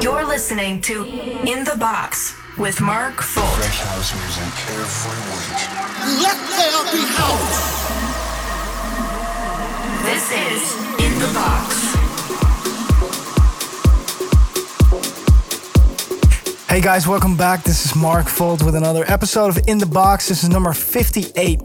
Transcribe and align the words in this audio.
You're 0.00 0.24
listening 0.26 0.80
to 0.82 1.04
In 1.04 1.64
the 1.64 1.76
Box 1.78 2.34
with 2.58 2.80
Mark 2.80 3.16
Folt. 3.16 3.54
Fresh 3.56 3.80
house 3.80 4.14
music 4.14 4.52
every 4.70 5.20
week. 5.32 5.60
Let 6.22 6.38
there 6.56 6.84
be 6.92 7.02
house. 7.16 7.58
This 10.04 10.30
is 10.32 10.74
In 11.04 11.18
the 11.18 11.30
Box. 11.34 11.94
Hey 16.68 16.80
guys, 16.80 17.06
welcome 17.06 17.36
back. 17.36 17.62
This 17.62 17.84
is 17.84 17.94
Mark 17.94 18.26
Fold 18.28 18.64
with 18.64 18.74
another 18.74 19.04
episode 19.06 19.48
of 19.56 19.58
In 19.66 19.78
the 19.78 19.86
Box. 19.86 20.28
This 20.28 20.42
is 20.42 20.48
number 20.48 20.72
58. 20.72 21.60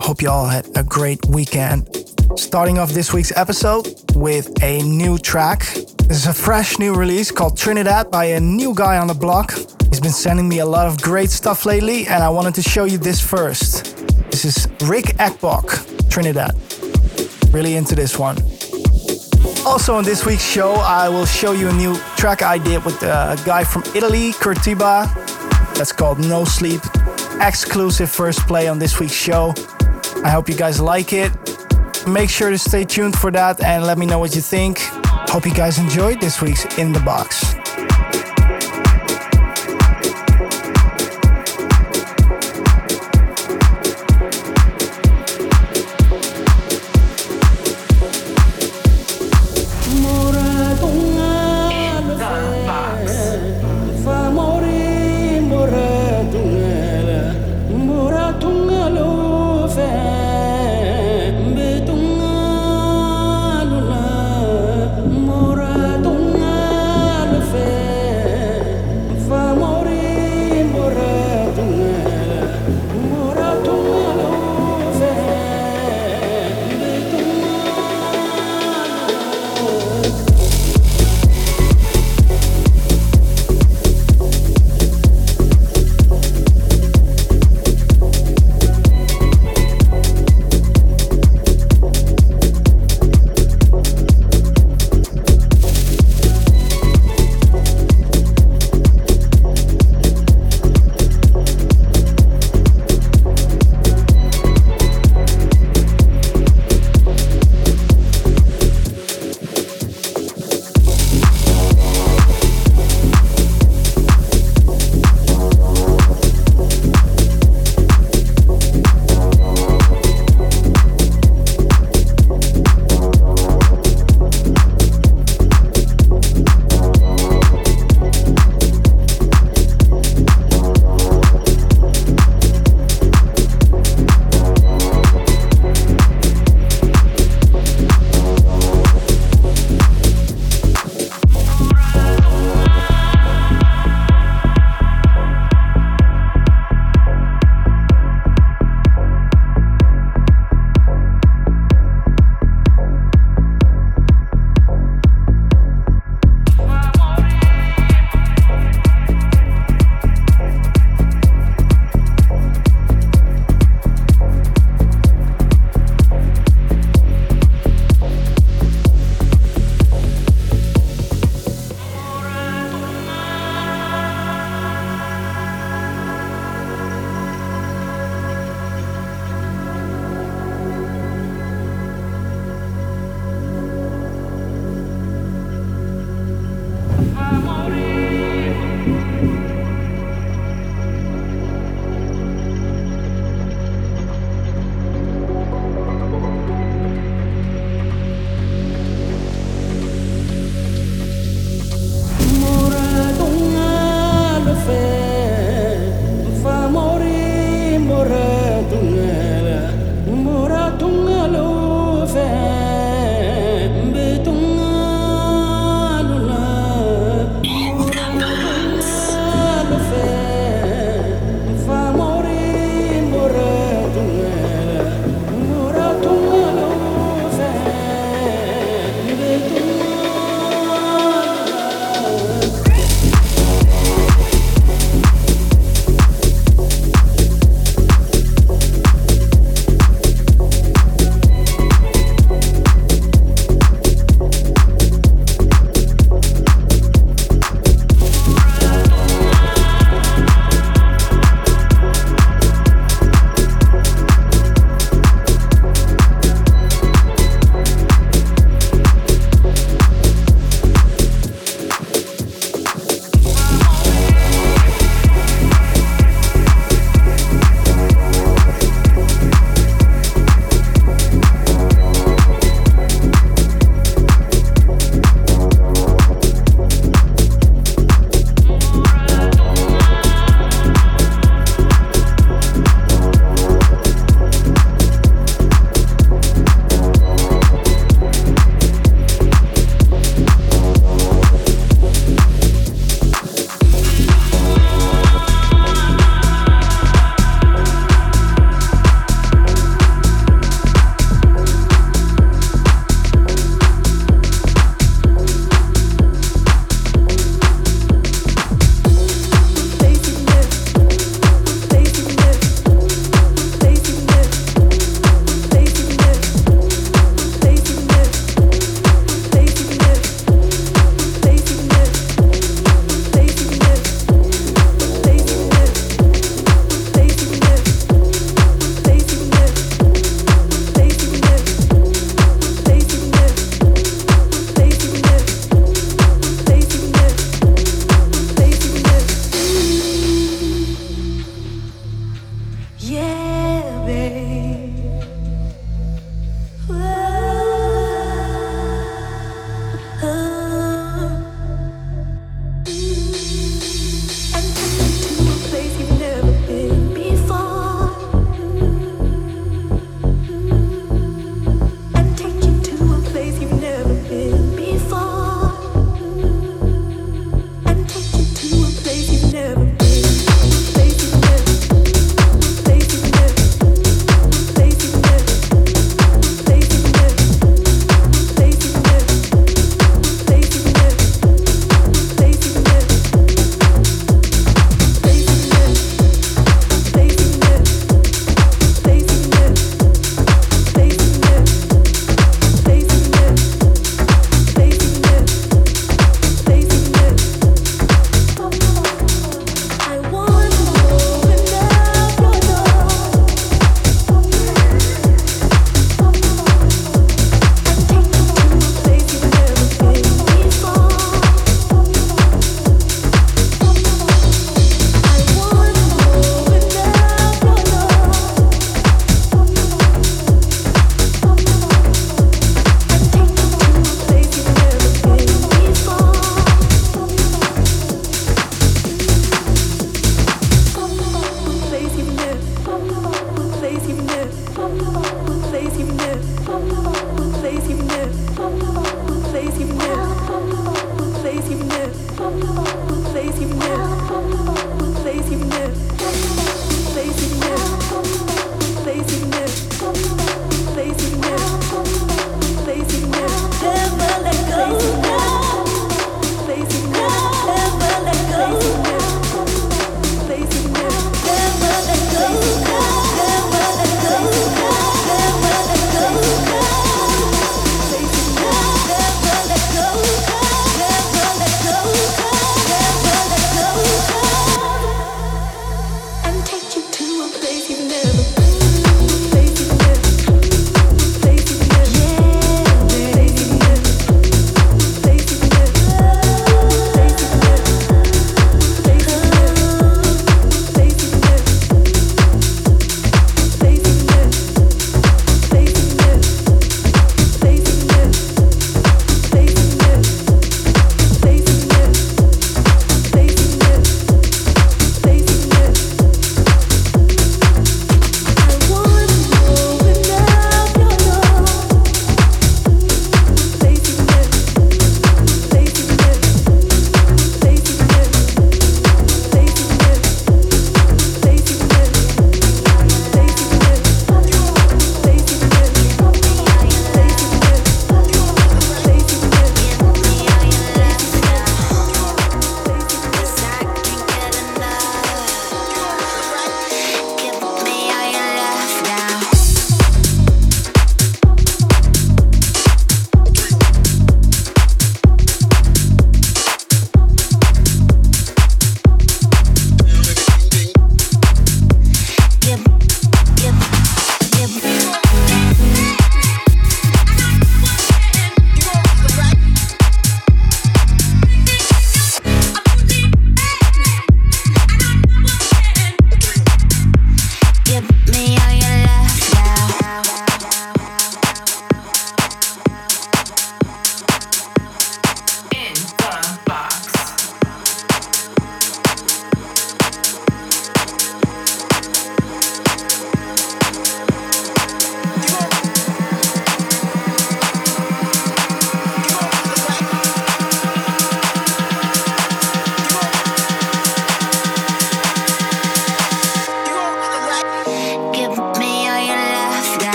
Hope 0.00 0.22
you 0.22 0.28
all 0.28 0.46
had 0.46 0.68
a 0.76 0.82
great 0.82 1.24
weekend. 1.26 1.88
Starting 2.36 2.78
off 2.78 2.90
this 2.90 3.12
week's 3.12 3.36
episode 3.36 3.94
with 4.14 4.50
a 4.62 4.82
new 4.82 5.18
track. 5.18 5.66
This 6.10 6.22
is 6.22 6.26
a 6.26 6.34
fresh 6.34 6.76
new 6.80 6.92
release 6.92 7.30
called 7.30 7.56
Trinidad 7.56 8.10
by 8.10 8.24
a 8.24 8.40
new 8.40 8.74
guy 8.74 8.98
on 8.98 9.06
the 9.06 9.14
block. 9.14 9.52
He's 9.90 10.00
been 10.00 10.10
sending 10.10 10.48
me 10.48 10.58
a 10.58 10.66
lot 10.66 10.88
of 10.88 11.00
great 11.00 11.30
stuff 11.30 11.64
lately, 11.64 12.08
and 12.08 12.20
I 12.20 12.28
wanted 12.28 12.56
to 12.56 12.62
show 12.62 12.82
you 12.82 12.98
this 12.98 13.20
first. 13.20 13.96
This 14.28 14.44
is 14.44 14.66
Rick 14.88 15.04
Ekbok, 15.18 16.10
Trinidad. 16.10 16.56
Really 17.54 17.76
into 17.76 17.94
this 17.94 18.18
one. 18.18 18.36
Also, 19.64 19.94
on 19.94 20.02
this 20.02 20.26
week's 20.26 20.44
show, 20.44 20.72
I 20.72 21.08
will 21.08 21.26
show 21.26 21.52
you 21.52 21.68
a 21.68 21.72
new 21.72 21.94
track 22.16 22.42
I 22.42 22.58
did 22.58 22.84
with 22.84 23.00
uh, 23.04 23.36
a 23.38 23.46
guy 23.46 23.62
from 23.62 23.84
Italy, 23.94 24.32
Curtiba. 24.32 25.06
That's 25.76 25.92
called 25.92 26.18
No 26.18 26.44
Sleep. 26.44 26.80
Exclusive 27.40 28.10
first 28.10 28.40
play 28.48 28.66
on 28.66 28.80
this 28.80 28.98
week's 28.98 29.14
show. 29.14 29.54
I 30.24 30.30
hope 30.30 30.48
you 30.48 30.56
guys 30.56 30.80
like 30.80 31.12
it. 31.12 31.30
Make 32.08 32.30
sure 32.30 32.50
to 32.50 32.58
stay 32.58 32.82
tuned 32.82 33.16
for 33.16 33.30
that 33.30 33.62
and 33.62 33.86
let 33.86 33.96
me 33.96 34.06
know 34.06 34.18
what 34.18 34.34
you 34.34 34.40
think. 34.40 34.80
Hope 35.30 35.46
you 35.46 35.54
guys 35.54 35.78
enjoyed 35.78 36.20
this 36.20 36.42
week's 36.42 36.64
In 36.76 36.90
the 36.90 36.98
Box. 36.98 37.59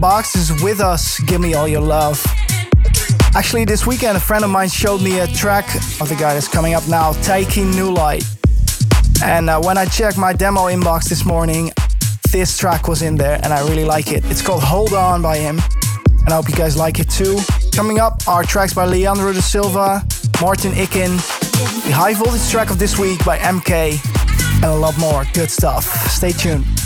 Box 0.00 0.34
is 0.34 0.62
with 0.62 0.80
us. 0.80 1.20
Give 1.20 1.40
me 1.40 1.54
all 1.54 1.68
your 1.68 1.82
love. 1.82 2.24
Actually, 3.34 3.66
this 3.66 3.86
weekend, 3.86 4.16
a 4.16 4.20
friend 4.20 4.42
of 4.42 4.50
mine 4.50 4.68
showed 4.68 5.02
me 5.02 5.20
a 5.20 5.26
track 5.26 5.72
of 6.00 6.08
the 6.08 6.16
guy 6.18 6.32
that's 6.32 6.48
coming 6.48 6.74
up 6.74 6.88
now, 6.88 7.12
Taking 7.22 7.70
New 7.70 7.92
Light. 7.92 8.24
And 9.22 9.50
uh, 9.50 9.60
when 9.60 9.76
I 9.76 9.84
checked 9.84 10.16
my 10.16 10.32
demo 10.32 10.62
inbox 10.62 11.08
this 11.08 11.24
morning, 11.26 11.70
this 12.32 12.56
track 12.56 12.88
was 12.88 13.02
in 13.02 13.16
there 13.16 13.38
and 13.42 13.52
I 13.52 13.60
really 13.68 13.84
like 13.84 14.10
it. 14.10 14.24
It's 14.26 14.40
called 14.40 14.62
Hold 14.62 14.94
On 14.94 15.20
by 15.20 15.36
him. 15.36 15.60
And 16.06 16.30
I 16.30 16.36
hope 16.36 16.48
you 16.48 16.56
guys 16.56 16.76
like 16.76 16.98
it 16.98 17.10
too. 17.10 17.38
Coming 17.72 18.00
up 18.00 18.26
are 18.26 18.42
tracks 18.42 18.72
by 18.72 18.86
Leandro 18.86 19.32
da 19.32 19.40
Silva, 19.40 20.02
Martin 20.40 20.72
Ikin, 20.72 21.16
the 21.84 21.92
high 21.92 22.14
voltage 22.14 22.48
track 22.50 22.70
of 22.70 22.78
this 22.78 22.98
week 22.98 23.22
by 23.24 23.38
MK, 23.38 23.98
and 24.56 24.64
a 24.64 24.74
lot 24.74 24.98
more 24.98 25.24
good 25.34 25.50
stuff. 25.50 25.84
Stay 26.08 26.32
tuned. 26.32 26.79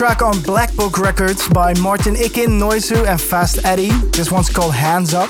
Track 0.00 0.22
on 0.22 0.40
Black 0.40 0.74
Book 0.76 0.96
Records 0.96 1.46
by 1.50 1.74
Martin 1.74 2.14
Ikin, 2.14 2.58
Noizu, 2.58 3.06
and 3.06 3.20
Fast 3.20 3.62
Eddie. 3.66 3.90
This 4.16 4.32
one's 4.32 4.48
called 4.48 4.72
Hands 4.72 5.12
Up. 5.12 5.28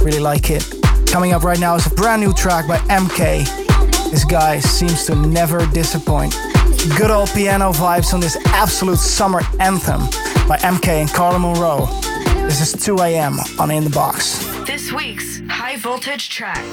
Really 0.00 0.18
like 0.18 0.48
it. 0.48 0.64
Coming 1.06 1.34
up 1.34 1.42
right 1.42 1.60
now 1.60 1.74
is 1.74 1.86
a 1.86 1.90
brand 1.90 2.22
new 2.22 2.32
track 2.32 2.66
by 2.66 2.78
MK. 2.88 3.44
This 4.10 4.24
guy 4.24 4.60
seems 4.60 5.04
to 5.04 5.14
never 5.14 5.66
disappoint. 5.74 6.32
Good 6.96 7.10
old 7.10 7.28
piano 7.34 7.70
vibes 7.70 8.14
on 8.14 8.20
this 8.20 8.38
absolute 8.46 8.96
summer 8.96 9.42
anthem 9.60 10.00
by 10.48 10.56
MK 10.62 10.88
and 10.88 11.10
Carla 11.12 11.38
Monroe. 11.38 11.84
This 12.48 12.62
is 12.62 12.82
2 12.82 13.00
a.m. 13.00 13.38
on 13.58 13.70
In 13.70 13.84
the 13.84 13.90
Box. 13.90 14.38
This 14.64 14.90
week's 14.90 15.42
high 15.50 15.76
voltage 15.76 16.30
track. 16.30 16.64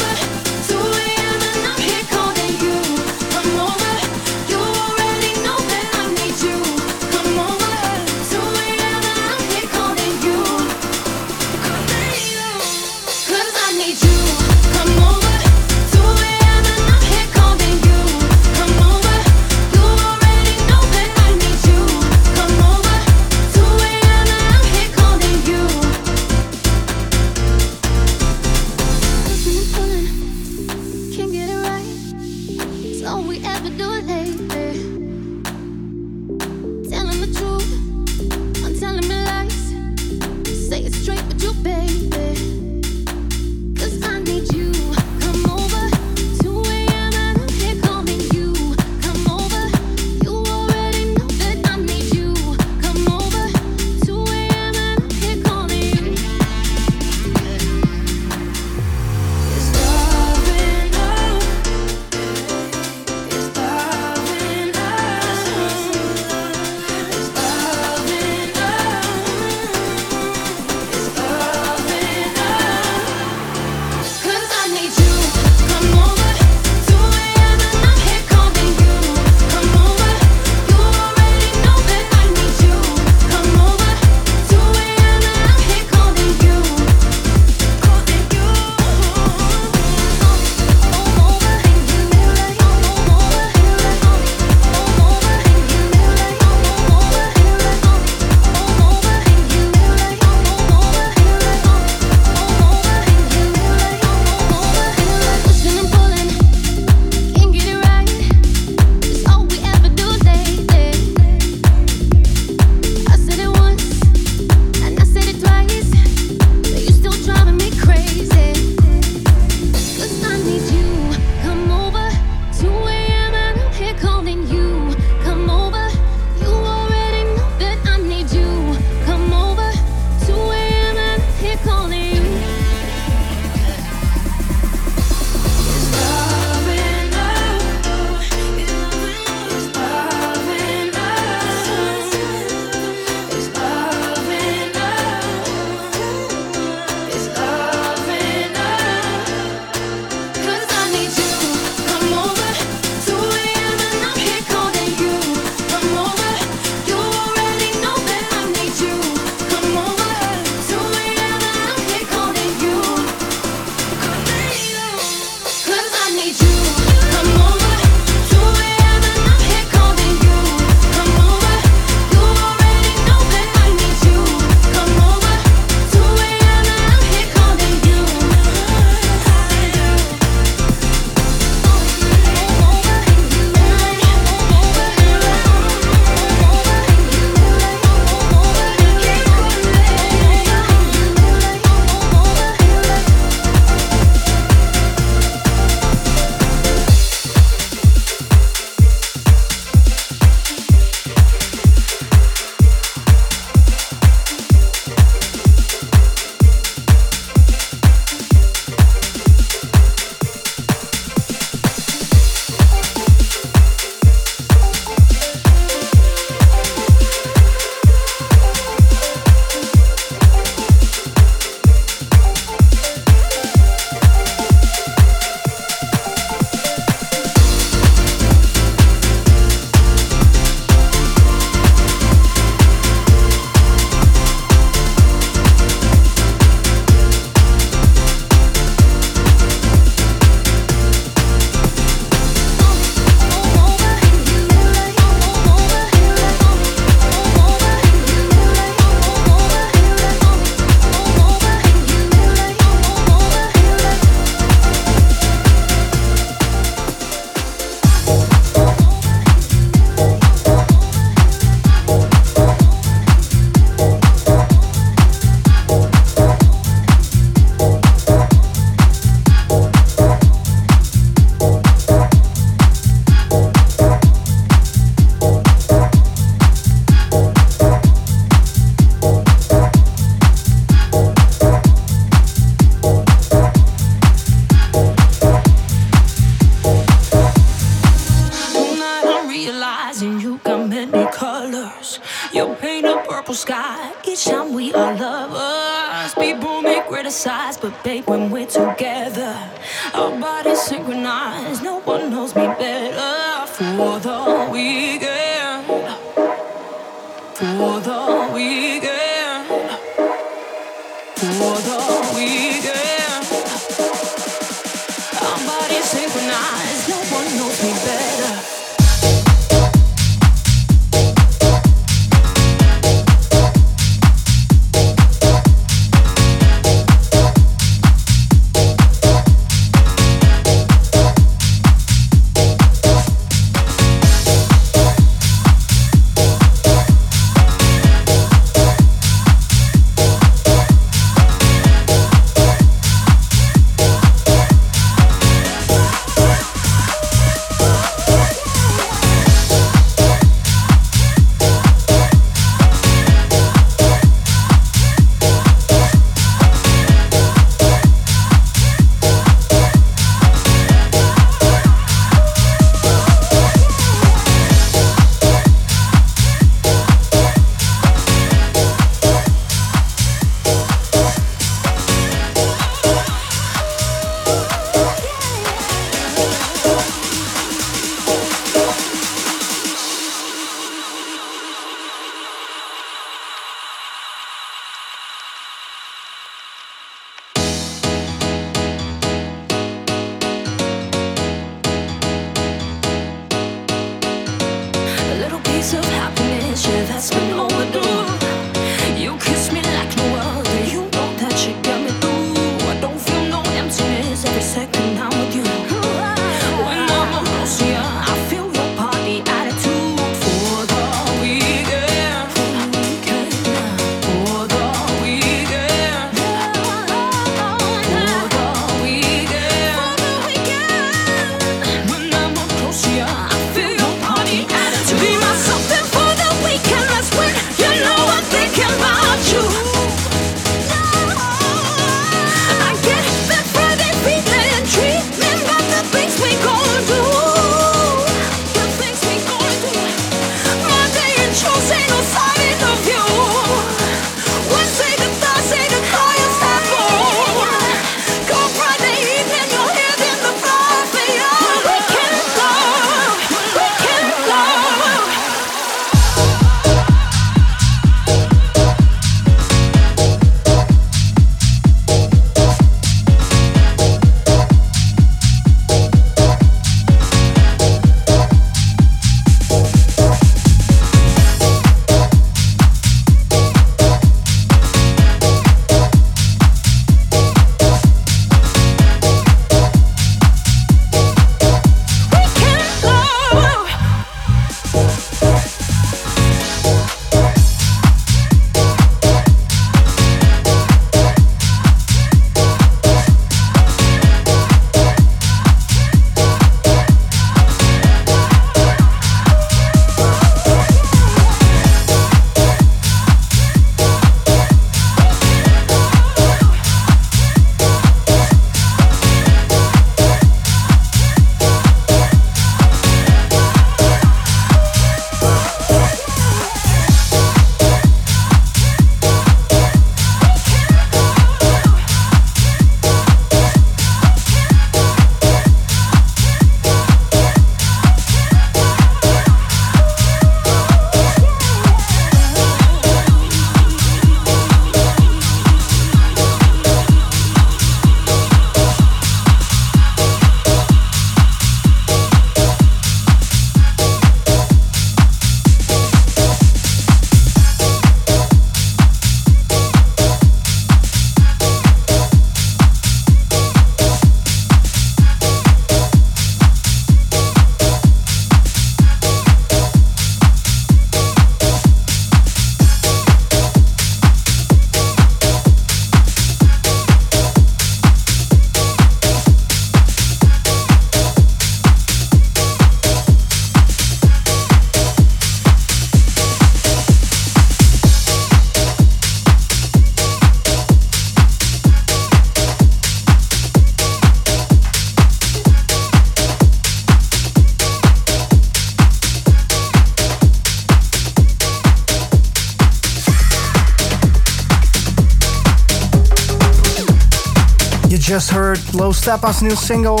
Just 598.18 598.30
heard 598.32 598.74
Low 598.74 598.90
Steppa's 598.90 599.44
new 599.44 599.54
single, 599.54 600.00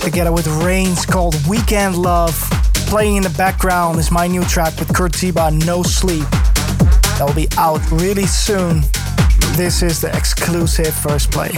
together 0.00 0.32
with 0.32 0.48
Rains 0.64 1.06
called 1.06 1.36
Weekend 1.46 1.96
Love. 1.96 2.34
Playing 2.88 3.18
in 3.18 3.22
the 3.22 3.34
background 3.38 4.00
is 4.00 4.10
my 4.10 4.26
new 4.26 4.42
track 4.46 4.76
with 4.80 4.92
Kurt 4.92 5.12
Tiba, 5.12 5.52
No 5.64 5.84
Sleep. 5.84 6.28
That 7.18 7.24
will 7.24 7.34
be 7.34 7.46
out 7.58 7.80
really 7.92 8.26
soon. 8.26 8.80
This 9.54 9.80
is 9.80 10.00
the 10.00 10.10
exclusive 10.12 10.92
first 10.92 11.30
play. 11.30 11.52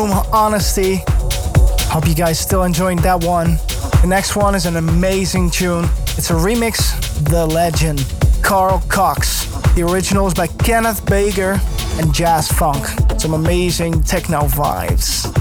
Toolroom, 0.00 0.32
Honesty. 0.32 1.02
Hope 1.92 2.08
you 2.08 2.14
guys 2.14 2.38
still 2.38 2.64
enjoying 2.64 2.96
that 3.02 3.22
one. 3.22 3.56
The 4.00 4.06
next 4.06 4.34
one 4.34 4.54
is 4.54 4.64
an 4.64 4.76
amazing 4.76 5.50
tune. 5.50 5.84
It's 6.16 6.30
a 6.30 6.34
remix, 6.34 6.94
The 7.28 7.44
Legend, 7.44 8.06
Carl 8.42 8.82
Cox. 8.88 9.44
The 9.74 9.82
original 9.82 10.26
is 10.26 10.32
by 10.32 10.46
Kenneth 10.46 11.04
Baker 11.04 11.60
and 11.98 12.14
Jazz 12.14 12.50
Funk. 12.50 12.86
Some 13.20 13.34
amazing 13.34 14.02
techno 14.02 14.40
vibes. 14.44 15.39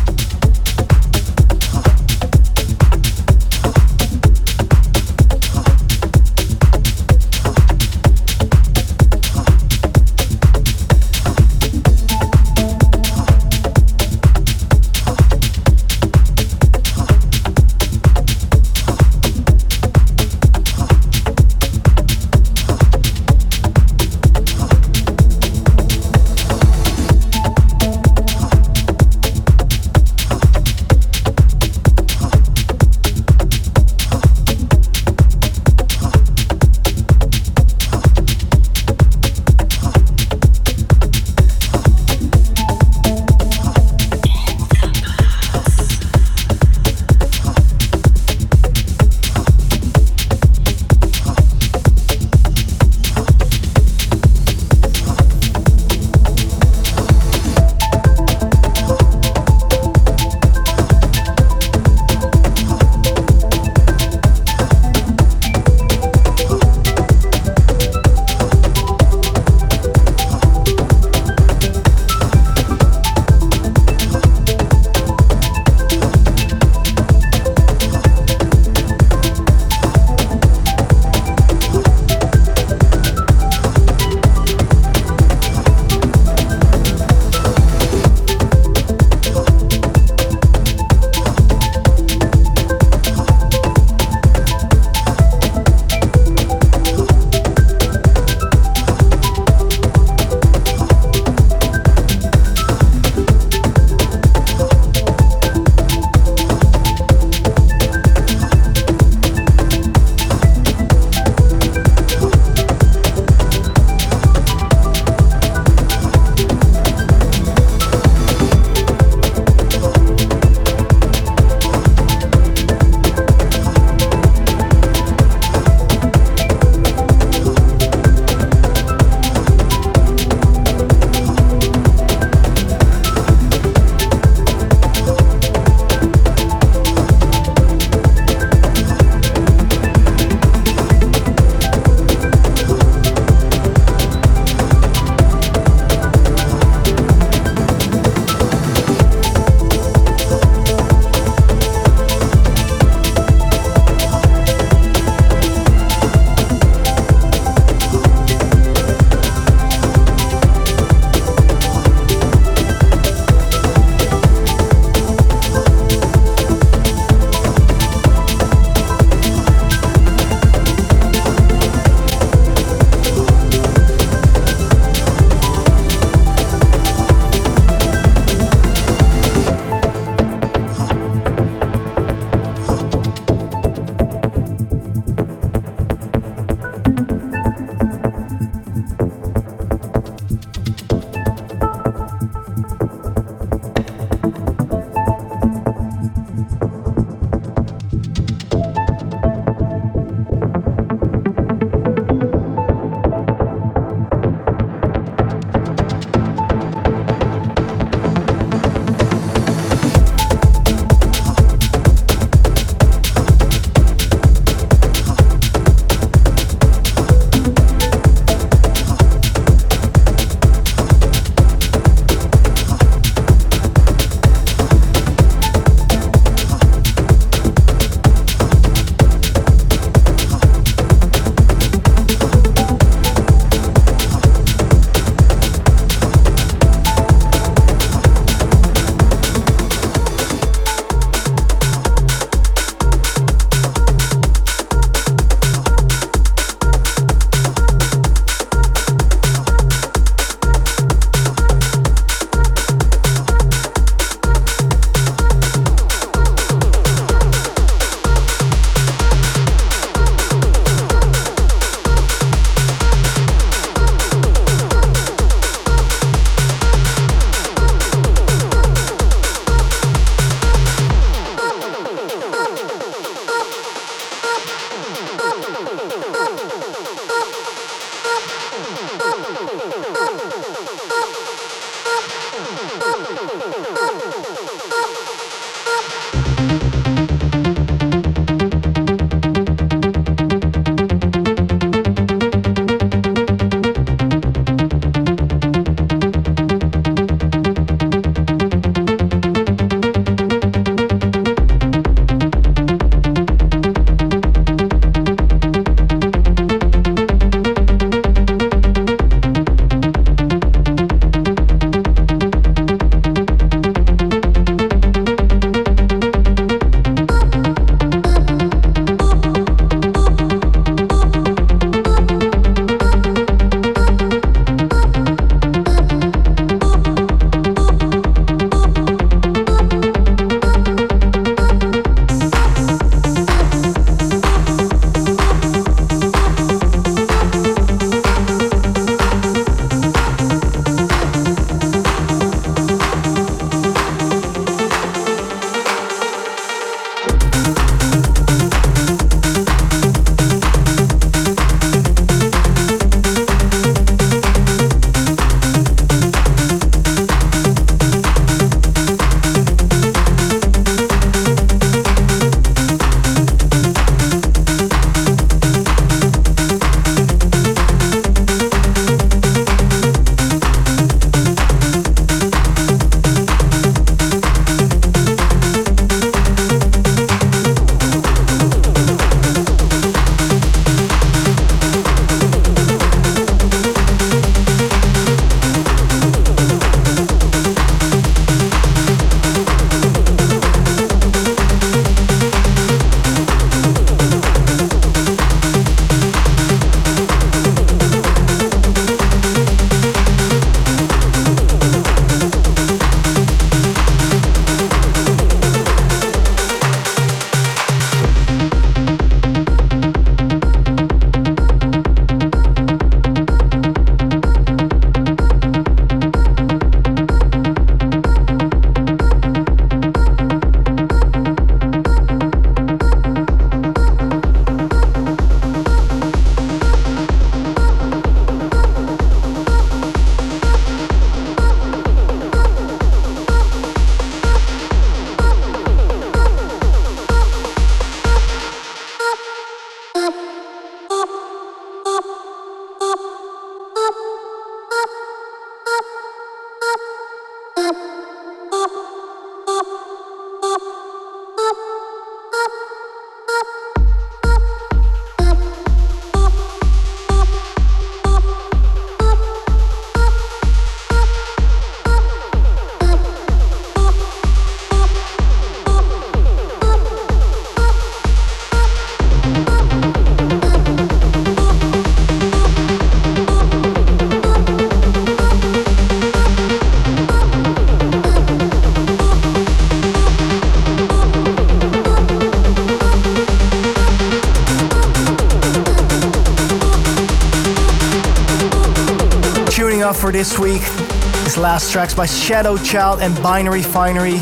Track's 491.71 491.93
by 491.93 492.07
Shadow 492.07 492.57
Child 492.57 493.01
and 493.01 493.15
Binary 493.21 493.61
Finary. 493.61 494.15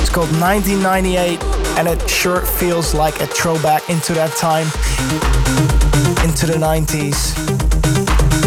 It's 0.00 0.08
called 0.08 0.30
1998 0.40 1.42
and 1.76 1.88
it 1.88 2.08
sure 2.08 2.40
feels 2.40 2.94
like 2.94 3.20
a 3.20 3.26
throwback 3.26 3.90
into 3.90 4.14
that 4.14 4.30
time, 4.36 4.66
into 6.26 6.46
the 6.46 6.56
90s. 6.56 7.36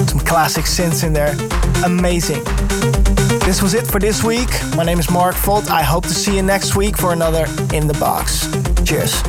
Some 0.10 0.20
classic 0.22 0.66
synths 0.66 1.04
in 1.04 1.14
there. 1.14 1.36
Amazing. 1.86 2.44
This 3.46 3.62
was 3.62 3.76
it 3.76 3.86
for 3.86 4.00
this 4.00 4.24
week. 4.24 4.50
My 4.76 4.84
name 4.84 5.00
is 5.00 5.12
Mark 5.12 5.36
Volt. 5.36 5.70
I 5.70 5.84
hope 5.84 6.06
to 6.06 6.14
see 6.14 6.36
you 6.36 6.42
next 6.42 6.76
week 6.76 6.98
for 6.98 7.14
another 7.14 7.46
In 7.72 7.86
the 7.86 7.98
Box. 8.00 8.48
Cheers. 8.84 9.22